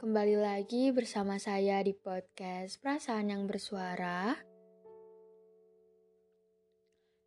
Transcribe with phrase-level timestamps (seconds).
[0.00, 4.32] Kembali lagi bersama saya di podcast Perasaan yang Bersuara.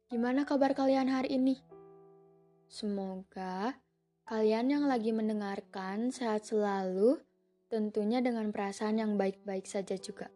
[0.09, 1.61] Gimana kabar kalian hari ini?
[2.65, 3.77] Semoga
[4.25, 7.21] kalian yang lagi mendengarkan sehat selalu,
[7.69, 10.33] tentunya dengan perasaan yang baik-baik saja juga.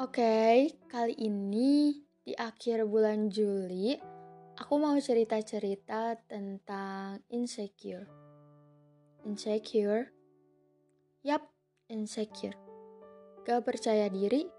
[0.00, 4.00] Oke, kali ini di akhir bulan Juli,
[4.56, 8.21] aku mau cerita-cerita tentang insecure.
[9.22, 10.10] Insecure?
[11.22, 11.46] Yap,
[11.86, 12.58] insecure.
[13.46, 14.50] Gak percaya diri,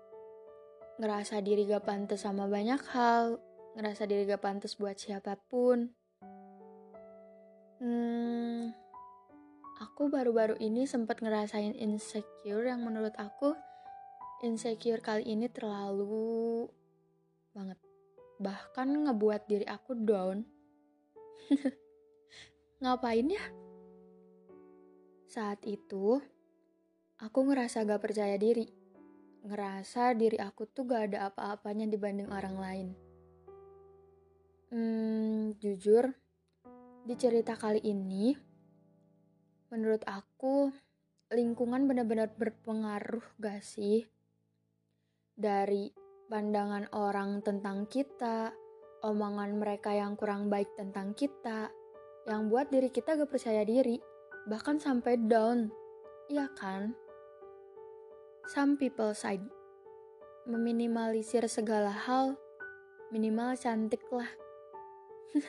[1.04, 3.44] ngerasa diri gak pantas sama banyak hal,
[3.76, 5.92] ngerasa diri gak pantas buat siapa pun.
[7.84, 8.72] Hmm,
[9.84, 13.52] aku baru-baru ini sempat ngerasain insecure yang menurut aku
[14.48, 16.72] insecure kali ini terlalu
[17.52, 17.80] banget.
[18.40, 20.48] Bahkan ngebuat diri aku down.
[22.80, 23.44] Ngapain ya?
[25.34, 26.22] Saat itu,
[27.18, 28.70] aku ngerasa gak percaya diri.
[29.42, 32.88] Ngerasa diri aku tuh gak ada apa-apanya dibanding orang lain.
[34.70, 36.14] Hmm, jujur,
[37.10, 38.38] di cerita kali ini,
[39.74, 40.70] menurut aku,
[41.34, 44.06] lingkungan benar-benar berpengaruh gak sih?
[45.34, 45.90] dari
[46.30, 48.54] pandangan orang tentang kita,
[49.02, 51.74] omongan mereka yang kurang baik tentang kita,
[52.30, 54.13] yang buat diri kita gak percaya diri,
[54.48, 55.72] bahkan sampai down.
[56.28, 56.96] Iya kan?
[58.52, 59.44] Some people side
[60.44, 62.36] meminimalisir segala hal,
[63.08, 64.28] minimal cantik lah.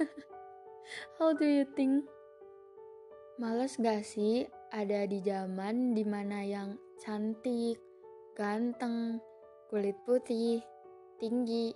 [1.19, 2.07] How do you think?
[3.35, 7.83] Males gak sih ada di zaman di mana yang cantik,
[8.39, 9.19] ganteng,
[9.67, 10.63] kulit putih,
[11.19, 11.75] tinggi,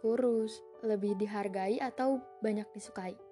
[0.00, 3.27] kurus, lebih dihargai atau banyak disukai.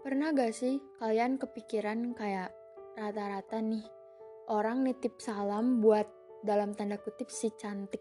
[0.00, 2.56] Pernah gak sih kalian kepikiran kayak
[2.96, 3.84] rata-rata nih
[4.48, 6.08] orang nitip salam buat
[6.40, 8.00] dalam tanda kutip si cantik.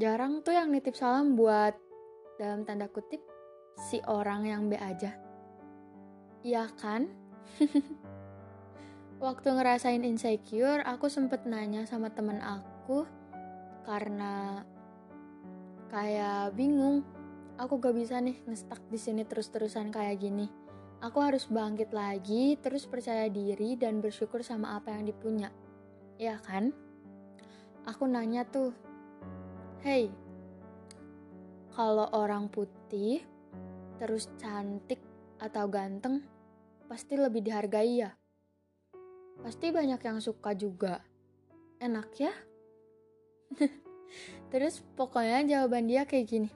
[0.00, 1.76] Jarang tuh yang nitip salam buat
[2.40, 3.20] dalam tanda kutip
[3.76, 5.12] si orang yang be aja.
[6.40, 7.12] Iya kan?
[9.20, 13.04] Waktu ngerasain insecure, aku sempet nanya sama temen aku
[13.84, 14.64] karena
[15.92, 17.04] kayak bingung.
[17.60, 20.48] Aku gak bisa nih ngestak di sini terus-terusan kayak gini.
[21.04, 25.52] Aku harus bangkit lagi, terus percaya diri dan bersyukur sama apa yang dipunya.
[26.16, 26.72] Ya kan?
[27.84, 28.72] Aku nanya tuh,
[29.84, 30.08] Hey,
[31.76, 33.24] kalau orang putih,
[34.00, 35.00] terus cantik
[35.36, 36.24] atau ganteng,
[36.88, 38.12] pasti lebih dihargai ya?
[39.40, 41.00] Pasti banyak yang suka juga.
[41.80, 42.32] Enak ya?
[44.52, 46.50] Terus pokoknya jawaban dia kayak gini.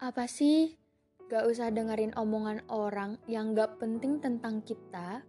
[0.00, 0.80] Apa sih?
[1.28, 5.20] Gak usah dengerin omongan orang yang gak penting tentang kita.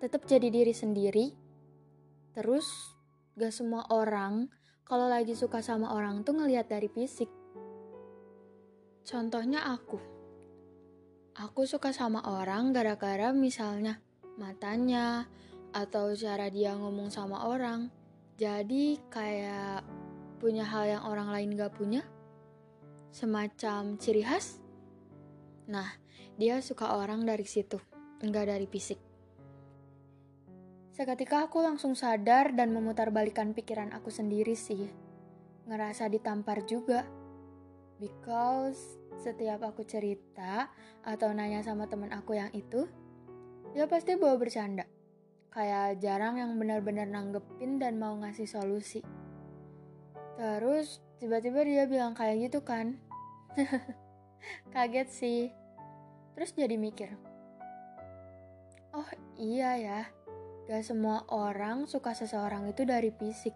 [0.00, 1.26] Tetap jadi diri sendiri.
[2.32, 2.96] Terus
[3.36, 4.48] gak semua orang
[4.88, 7.28] kalau lagi suka sama orang tuh ngelihat dari fisik.
[9.04, 10.00] Contohnya aku.
[11.36, 14.00] Aku suka sama orang gara-gara misalnya
[14.40, 15.28] matanya,
[15.76, 17.92] atau cara dia ngomong sama orang.
[18.40, 19.84] Jadi kayak
[20.40, 22.00] punya hal yang orang lain gak punya.
[23.12, 24.56] Semacam ciri khas.
[25.68, 26.00] Nah,
[26.40, 27.76] dia suka orang dari situ,
[28.24, 28.96] enggak dari fisik.
[30.96, 34.88] Seketika aku langsung sadar dan memutarbalikkan pikiran aku sendiri sih.
[35.68, 37.04] Ngerasa ditampar juga.
[38.00, 38.80] Because
[39.20, 40.72] setiap aku cerita
[41.04, 42.88] atau nanya sama temen aku yang itu,
[43.76, 44.88] dia pasti bawa bercanda.
[45.52, 49.04] Kayak jarang yang benar-benar nanggepin dan mau ngasih solusi.
[50.42, 52.98] Terus tiba-tiba dia bilang kayak gitu kan.
[54.74, 55.42] Kaget sih.
[56.34, 57.14] Terus jadi mikir.
[58.90, 59.06] Oh
[59.38, 60.00] iya ya,
[60.66, 63.54] gak semua orang suka seseorang itu dari fisik.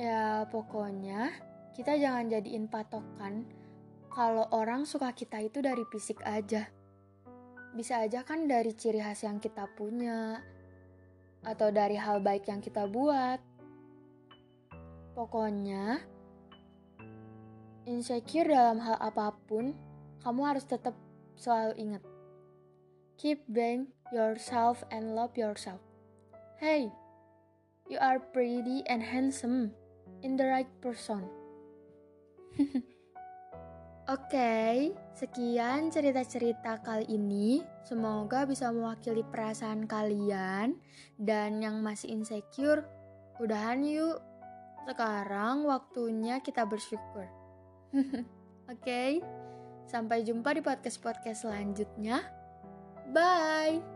[0.00, 1.36] Ya pokoknya
[1.76, 3.44] kita jangan jadiin patokan
[4.08, 6.64] kalau orang suka kita itu dari fisik aja.
[7.76, 10.40] Bisa aja kan dari ciri khas yang kita punya,
[11.44, 13.55] atau dari hal baik yang kita buat.
[15.16, 16.04] Pokoknya,
[17.88, 19.72] insecure dalam hal apa pun,
[20.20, 20.92] kamu harus tetap
[21.40, 22.04] selalu ingat.
[23.16, 25.80] Keep being yourself and love yourself.
[26.60, 26.92] Hey,
[27.88, 29.72] you are pretty and handsome
[30.20, 31.24] in the right person.
[34.12, 37.64] Oke, sekian cerita-cerita kali ini.
[37.88, 40.76] Semoga bisa mewakili perasaan kalian
[41.16, 42.84] dan yang masih insecure.
[43.40, 44.35] Udahan yuk.
[44.86, 47.26] Sekarang waktunya kita bersyukur.
[48.72, 49.22] Oke,
[49.90, 52.22] sampai jumpa di podcast-podcast selanjutnya.
[53.10, 53.95] Bye.